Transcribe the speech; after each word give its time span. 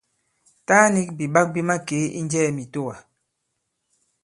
Taa 0.67 0.85
nik 0.93 1.09
bìɓak 1.17 1.47
bi 1.53 1.61
makee 1.69 2.03
i 2.19 2.21
njɛɛ 2.25 2.49
mitowa. 2.57 2.95